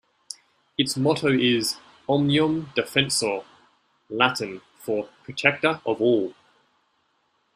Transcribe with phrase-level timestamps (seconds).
[0.79, 1.77] Its motto is
[2.09, 3.45] "Omnium Defensor",
[4.09, 6.33] Latin for "Protector of All".